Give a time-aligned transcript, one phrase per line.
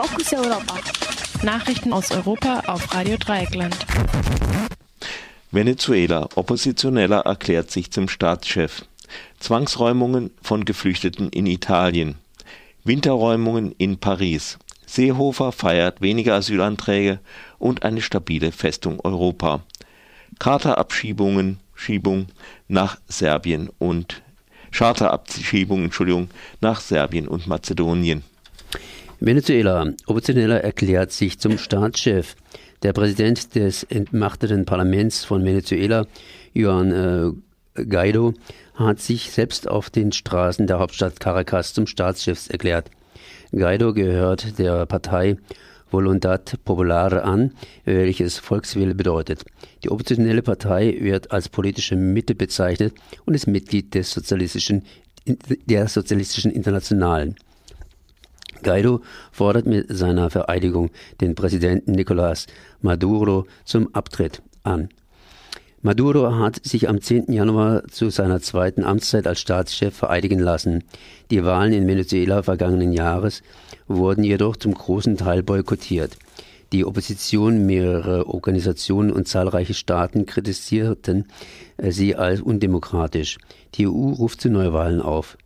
[0.00, 0.76] Fokus Europa.
[1.42, 3.76] Nachrichten aus Europa auf Radio Dreieckland.
[5.50, 6.28] Venezuela.
[6.36, 8.84] Oppositioneller erklärt sich zum Staatschef.
[9.40, 12.14] Zwangsräumungen von Geflüchteten in Italien.
[12.84, 14.60] Winterräumungen in Paris.
[14.86, 17.18] Seehofer feiert weniger Asylanträge
[17.58, 19.64] und eine stabile Festung Europa.
[20.38, 22.26] Charterabschiebungen Schiebung
[22.68, 24.22] nach Serbien und
[24.70, 26.30] Charterabschiebung, Entschuldigung,
[26.60, 28.22] nach Serbien und Mazedonien.
[29.20, 29.92] Venezuela.
[30.06, 32.36] Oppositioneller erklärt sich zum Staatschef.
[32.84, 36.06] Der Präsident des entmachteten Parlaments von Venezuela,
[36.54, 36.92] Juan
[37.76, 38.34] äh, Guaido,
[38.74, 42.90] hat sich selbst auf den Straßen der Hauptstadt Caracas zum Staatschef erklärt.
[43.50, 45.36] Guaido gehört der Partei
[45.90, 47.52] Voluntad Popular an,
[47.84, 49.44] welches Volkswille bedeutet.
[49.82, 52.94] Die oppositionelle Partei wird als politische Mitte bezeichnet
[53.24, 54.84] und ist Mitglied des sozialistischen,
[55.26, 57.36] der Sozialistischen Internationalen.
[58.62, 59.00] Guaido
[59.32, 60.90] fordert mit seiner Vereidigung
[61.20, 62.46] den Präsidenten Nicolás
[62.80, 64.88] Maduro zum Abtritt an.
[65.80, 67.32] Maduro hat sich am 10.
[67.32, 70.82] Januar zu seiner zweiten Amtszeit als Staatschef vereidigen lassen.
[71.30, 73.42] Die Wahlen in Venezuela vergangenen Jahres
[73.86, 76.18] wurden jedoch zum großen Teil boykottiert.
[76.72, 81.26] Die Opposition, mehrere Organisationen und zahlreiche Staaten kritisierten
[81.78, 83.38] sie als undemokratisch.
[83.76, 85.38] Die EU ruft zu Neuwahlen auf.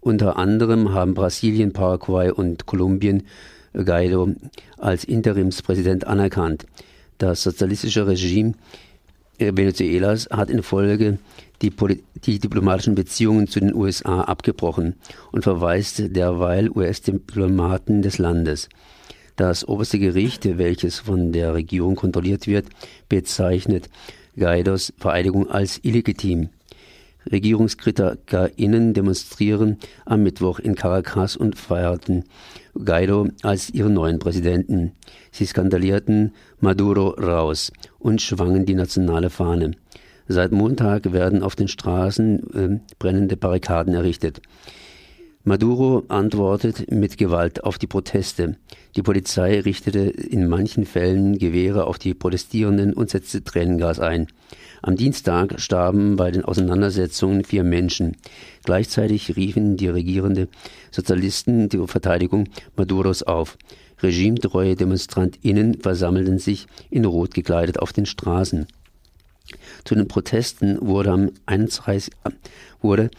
[0.00, 3.24] Unter anderem haben Brasilien, Paraguay und Kolumbien
[3.72, 4.34] Guaido
[4.78, 6.66] als Interimspräsident anerkannt.
[7.18, 8.54] Das sozialistische Regime
[9.38, 11.18] Venezuelas hat infolge
[11.62, 11.72] die,
[12.24, 14.94] die, diplomatischen Beziehungen zu den USA abgebrochen
[15.32, 18.68] und verweist derweil US-Diplomaten des Landes.
[19.36, 22.66] Das oberste Gericht, welches von der Regierung kontrolliert wird,
[23.08, 23.88] bezeichnet
[24.36, 26.50] Guaidos Vereidigung als illegitim.
[27.30, 32.24] RegierungskritikerInnen demonstrieren am Mittwoch in Caracas und feierten
[32.74, 34.92] Guaido als ihren neuen Präsidenten.
[35.32, 39.72] Sie skandalierten Maduro raus und schwangen die nationale Fahne.
[40.28, 44.40] Seit Montag werden auf den Straßen äh, brennende Barrikaden errichtet.
[45.42, 48.56] Maduro antwortet mit Gewalt auf die Proteste.
[48.94, 54.26] Die Polizei richtete in manchen Fällen Gewehre auf die Protestierenden und setzte Tränengas ein.
[54.82, 58.18] Am Dienstag starben bei den Auseinandersetzungen vier Menschen.
[58.64, 60.48] Gleichzeitig riefen die regierende
[60.90, 63.56] Sozialisten die Verteidigung Maduros auf.
[64.02, 68.66] Regimetreue DemonstrantInnen versammelten sich in Rot gekleidet auf den Straßen.
[69.84, 72.12] Zu den Protesten wurde am 31,
[72.82, 73.10] wurde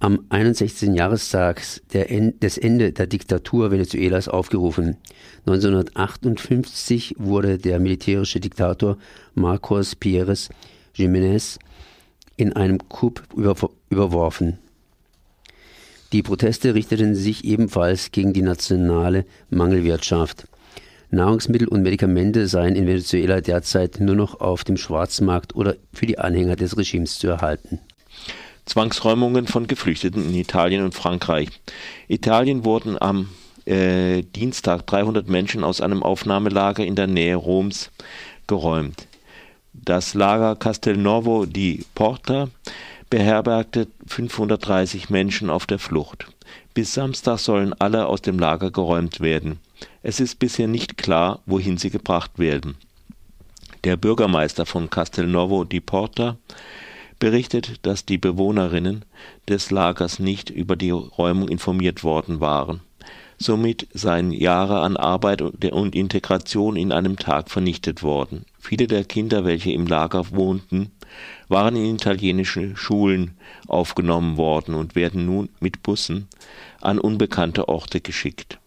[0.00, 0.94] am 61.
[0.94, 1.62] Jahrestag
[1.92, 4.96] des Ende der Diktatur Venezuelas aufgerufen.
[5.46, 8.98] 1958 wurde der militärische Diktator
[9.34, 10.50] Marcos Pérez
[10.94, 11.58] Jiménez
[12.36, 13.22] in einem Coup
[13.90, 14.58] überworfen.
[16.12, 20.46] Die Proteste richteten sich ebenfalls gegen die nationale Mangelwirtschaft.
[21.10, 26.18] Nahrungsmittel und Medikamente seien in Venezuela derzeit nur noch auf dem Schwarzmarkt oder für die
[26.18, 27.80] Anhänger des Regimes zu erhalten.
[28.66, 31.48] Zwangsräumungen von Geflüchteten in Italien und Frankreich.
[32.08, 33.28] Italien wurden am
[33.66, 37.90] äh, Dienstag 300 Menschen aus einem Aufnahmelager in der Nähe Roms
[38.46, 39.06] geräumt.
[39.72, 42.48] Das Lager Castelnuovo di Porta
[43.10, 46.26] beherbergte 530 Menschen auf der Flucht.
[46.74, 49.60] Bis Samstag sollen alle aus dem Lager geräumt werden.
[50.02, 52.76] Es ist bisher nicht klar, wohin sie gebracht werden.
[53.84, 56.36] Der Bürgermeister von Castelnuovo di Porta
[57.24, 59.06] berichtet, dass die Bewohnerinnen
[59.48, 62.80] des Lagers nicht über die Räumung informiert worden waren.
[63.38, 68.44] Somit seien Jahre an Arbeit und Integration in einem Tag vernichtet worden.
[68.58, 70.90] Viele der Kinder, welche im Lager wohnten,
[71.48, 76.28] waren in italienische Schulen aufgenommen worden und werden nun mit Bussen
[76.82, 78.58] an unbekannte Orte geschickt.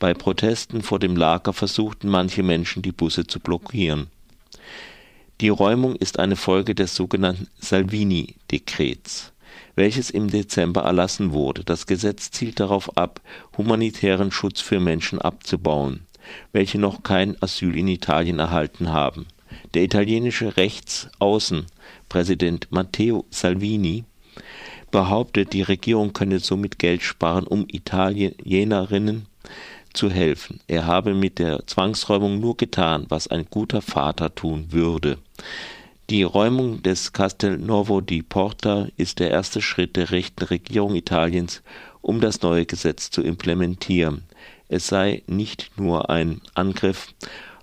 [0.00, 4.08] Bei Protesten vor dem Lager versuchten manche Menschen, die Busse zu blockieren.
[5.40, 9.32] Die Räumung ist eine Folge des sogenannten Salvini-Dekrets,
[9.74, 11.64] welches im Dezember erlassen wurde.
[11.64, 13.22] Das Gesetz zielt darauf ab,
[13.56, 16.00] humanitären Schutz für Menschen abzubauen,
[16.52, 19.24] welche noch kein Asyl in Italien erhalten haben.
[19.72, 24.04] Der italienische Rechtsaußenpräsident Matteo Salvini
[24.90, 29.24] behauptet, die Regierung könne somit Geld sparen, um Italienerinnen
[29.92, 30.60] zu helfen.
[30.66, 35.18] Er habe mit der Zwangsräumung nur getan, was ein guter Vater tun würde.
[36.10, 41.62] Die Räumung des Castelnuovo di Porta ist der erste Schritt der rechten Regierung Italiens,
[42.00, 44.24] um das neue Gesetz zu implementieren.
[44.68, 47.14] Es sei nicht nur ein Angriff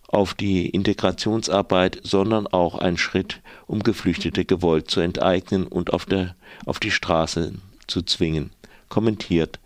[0.08, 6.36] auf die Integrationsarbeit, sondern auch ein Schritt, um Geflüchtete gewollt zu enteignen und auf, der,
[6.66, 7.54] auf die Straße
[7.88, 8.52] zu zwingen,
[8.88, 9.60] kommentiert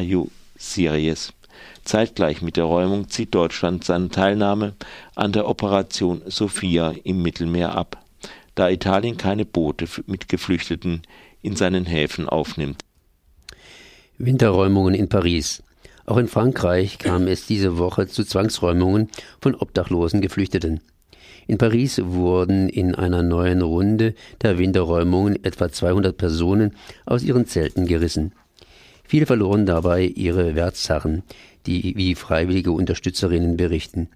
[0.00, 0.28] You
[0.58, 1.32] Serious?
[1.84, 4.74] Zeitgleich mit der Räumung zieht Deutschland seine Teilnahme
[5.14, 8.02] an der Operation Sophia im Mittelmeer ab,
[8.54, 11.02] da Italien keine Boote mit Geflüchteten
[11.42, 12.82] in seinen Häfen aufnimmt.
[14.18, 15.62] Winterräumungen in Paris.
[16.06, 19.10] Auch in Frankreich kam es diese Woche zu Zwangsräumungen
[19.40, 20.80] von obdachlosen Geflüchteten.
[21.46, 26.74] In Paris wurden in einer neuen Runde der Winterräumungen etwa 200 Personen
[27.04, 28.32] aus ihren Zelten gerissen.
[29.08, 31.22] Viele verloren dabei ihre Wertsachen,
[31.66, 34.08] die wie freiwillige Unterstützerinnen berichten.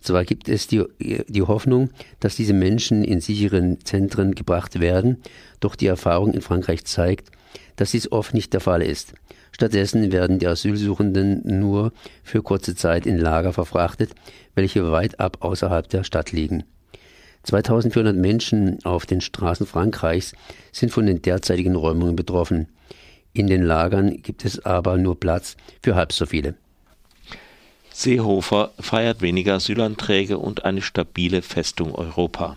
[0.00, 1.90] Zwar gibt es die, die Hoffnung,
[2.20, 5.18] dass diese Menschen in sicheren Zentren gebracht werden,
[5.60, 7.30] doch die Erfahrung in Frankreich zeigt,
[7.76, 9.14] dass dies oft nicht der Fall ist.
[9.50, 11.92] Stattdessen werden die Asylsuchenden nur
[12.22, 14.10] für kurze Zeit in Lager verfrachtet,
[14.54, 16.64] welche weit ab außerhalb der Stadt liegen.
[17.42, 20.34] 2400 Menschen auf den Straßen Frankreichs
[20.70, 22.68] sind von den derzeitigen Räumungen betroffen.
[23.38, 26.56] In den Lagern gibt es aber nur Platz für halb so viele.
[27.92, 32.56] Seehofer feiert weniger Asylanträge und eine stabile Festung Europa.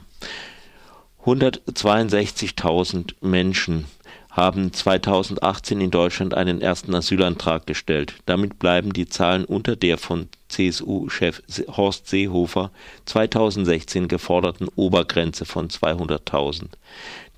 [1.24, 3.86] 162.000 Menschen
[4.32, 8.16] haben 2018 in Deutschland einen ersten Asylantrag gestellt.
[8.26, 12.72] Damit bleiben die Zahlen unter der von CSU-Chef Horst Seehofer
[13.06, 16.68] 2016 geforderten Obergrenze von 200.000.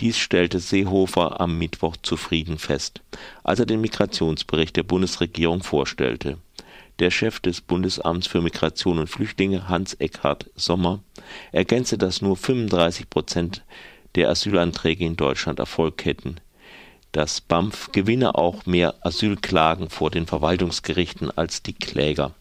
[0.02, 3.02] Dies stellte Seehofer am Mittwoch zufrieden fest,
[3.44, 6.38] als er den Migrationsbericht der Bundesregierung vorstellte.
[7.00, 11.00] Der Chef des Bundesamts für Migration und Flüchtlinge, Hans-Eckhard Sommer,
[11.52, 13.64] ergänzte, dass nur 35 Prozent
[14.14, 16.36] der Asylanträge in Deutschland Erfolg hätten.
[17.14, 22.32] Das BAMF gewinne auch mehr Asylklagen vor den Verwaltungsgerichten als die Kläger.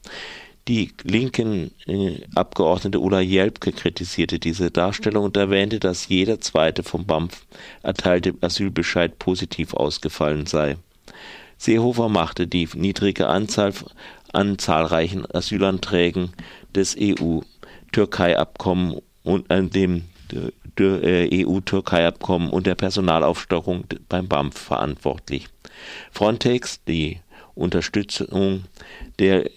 [0.67, 7.05] Die linken äh, Abgeordnete Ulla Jelpke kritisierte diese Darstellung und erwähnte, dass jeder zweite vom
[7.05, 7.45] BAMF
[7.83, 10.79] erteilte Asylbescheid positiv ausgefallen sei.
[11.59, 13.75] Seehofer machte die niedrige Anzahl
[14.33, 16.33] an zahlreichen Asylanträgen
[16.75, 20.05] des EU-Türkei-Abkommen und an dem
[20.79, 25.49] EU-Türkei-Abkommen und der Personalaufstockung beim BAMF verantwortlich.
[26.11, 27.20] Frontex, die
[27.55, 28.64] Unterstützung
[29.19, 29.50] der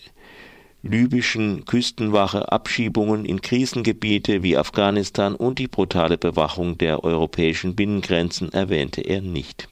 [0.83, 9.01] libyschen Küstenwache, Abschiebungen in Krisengebiete wie Afghanistan und die brutale Bewachung der europäischen Binnengrenzen erwähnte
[9.01, 9.67] er nicht.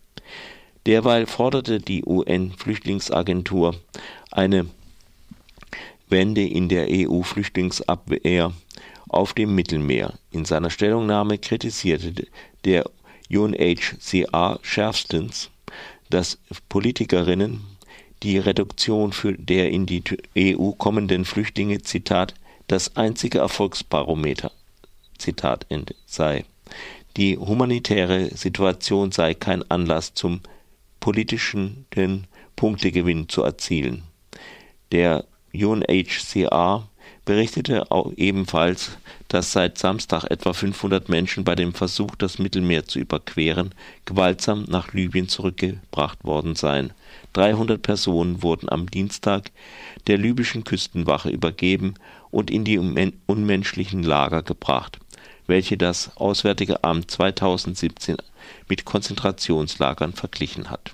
[0.85, 3.75] Derweil forderte die UN-Flüchtlingsagentur
[4.31, 4.65] eine
[6.09, 8.51] Wende in der EU-Flüchtlingsabwehr
[9.13, 10.13] auf dem Mittelmeer.
[10.31, 12.27] In seiner Stellungnahme kritisierte
[12.65, 12.89] der
[13.30, 15.50] UNHCR schärfstens,
[16.10, 16.38] dass
[16.69, 17.62] Politikerinnen
[18.21, 20.04] die Reduktion für der in die
[20.38, 22.33] EU kommenden Flüchtlinge Zitat
[22.68, 24.51] das einzige Erfolgsbarometer
[25.18, 25.66] Zitat
[26.06, 26.45] sei.
[27.18, 30.42] Die humanitäre Situation sei kein Anlass zum
[31.00, 31.86] politischen
[32.56, 34.04] Punktegewinn zu erzielen.
[34.92, 36.88] Der UNHCR
[37.25, 37.85] berichtete
[38.17, 38.97] ebenfalls,
[39.27, 43.73] dass seit Samstag etwa 500 Menschen bei dem Versuch, das Mittelmeer zu überqueren,
[44.05, 46.91] gewaltsam nach Libyen zurückgebracht worden seien.
[47.33, 49.51] 300 Personen wurden am Dienstag
[50.07, 51.95] der libyschen Küstenwache übergeben
[52.31, 52.79] und in die
[53.25, 54.99] unmenschlichen Lager gebracht,
[55.47, 58.17] welche das Auswärtige Amt 2017
[58.67, 60.93] mit Konzentrationslagern verglichen hat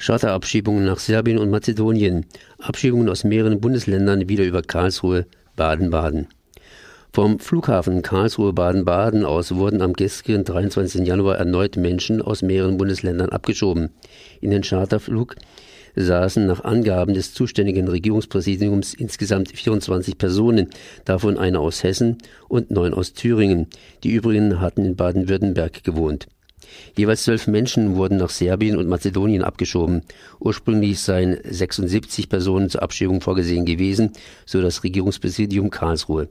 [0.00, 2.24] Charterabschiebungen nach Serbien und Mazedonien,
[2.58, 5.26] Abschiebungen aus mehreren Bundesländern wieder über Karlsruhe,
[5.56, 6.28] Baden-Baden.
[7.12, 11.06] Vom Flughafen Karlsruhe-Baden-Baden aus wurden am gestrigen 23.
[11.06, 13.90] Januar erneut Menschen aus mehreren Bundesländern abgeschoben.
[14.40, 15.36] In den Charterflug
[15.96, 20.70] saßen nach Angaben des zuständigen Regierungspräsidiums insgesamt 24 Personen,
[21.04, 22.16] davon eine aus Hessen
[22.48, 23.66] und neun aus Thüringen.
[24.02, 26.26] Die übrigen hatten in Baden-Württemberg gewohnt.
[26.96, 30.02] Jeweils zwölf Menschen wurden nach Serbien und Mazedonien abgeschoben.
[30.38, 34.12] Ursprünglich seien 76 Personen zur Abschiebung vorgesehen gewesen,
[34.46, 36.28] so das Regierungspräsidium Karlsruhe.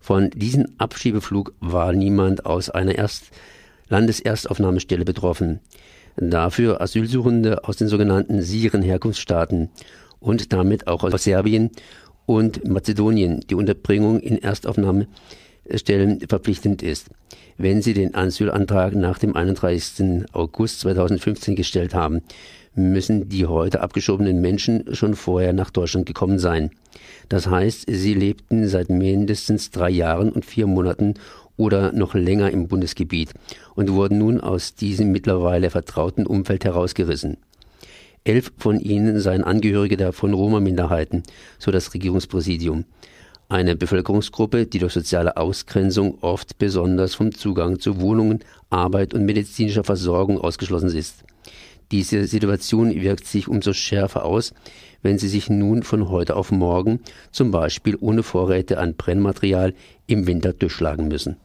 [0.00, 3.30] Von diesem Abschiebeflug war niemand aus einer Erst
[3.88, 5.60] Landeserstaufnahmestelle betroffen.
[6.16, 9.70] Dafür Asylsuchende aus den sogenannten sicheren Herkunftsstaaten
[10.20, 11.70] und damit auch aus Serbien
[12.26, 15.14] und Mazedonien die Unterbringung in Erstaufnahmestellen
[15.66, 17.10] verpflichtend ist
[17.56, 20.26] wenn sie den Asylantrag nach dem 31.
[20.32, 22.22] August 2015 gestellt haben,
[22.74, 26.70] müssen die heute abgeschobenen Menschen schon vorher nach Deutschland gekommen sein.
[27.28, 31.14] Das heißt, sie lebten seit mindestens drei Jahren und vier Monaten
[31.56, 33.32] oder noch länger im Bundesgebiet
[33.76, 37.36] und wurden nun aus diesem mittlerweile vertrauten Umfeld herausgerissen.
[38.24, 41.22] Elf von ihnen seien Angehörige der von Roma-Minderheiten,
[41.58, 42.84] so das Regierungspräsidium
[43.48, 49.84] eine Bevölkerungsgruppe, die durch soziale Ausgrenzung oft besonders vom Zugang zu Wohnungen, Arbeit und medizinischer
[49.84, 51.24] Versorgung ausgeschlossen ist.
[51.92, 54.54] Diese Situation wirkt sich umso schärfer aus,
[55.02, 59.74] wenn sie sich nun von heute auf morgen zum Beispiel ohne Vorräte an Brennmaterial
[60.06, 61.36] im Winter durchschlagen müssen.